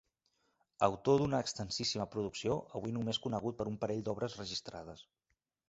Autor 0.87 1.19
d'una 1.23 1.41
extensíssima 1.45 2.07
producció, 2.17 2.57
avui 2.81 2.97
només 2.97 3.21
conegut 3.29 3.61
per 3.61 3.71
un 3.73 3.79
parell 3.85 4.05
d'obres 4.09 4.41
registrades. 4.43 5.09